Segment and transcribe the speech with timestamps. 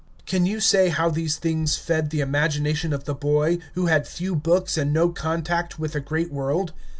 [0.25, 4.35] Can you say how these things fed the imagination of the boy, who had few
[4.35, 6.73] books and no contact with the great world?